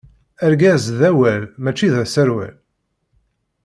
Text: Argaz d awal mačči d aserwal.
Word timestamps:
Argaz 0.45 0.83
d 0.99 1.01
awal 1.09 1.41
mačči 1.63 1.87
d 1.93 1.95
aserwal. 2.03 2.55